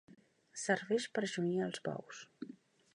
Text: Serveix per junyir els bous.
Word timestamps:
Serveix 0.61 1.05
per 1.19 1.25
junyir 1.35 1.63
els 1.67 1.87
bous. 1.91 2.25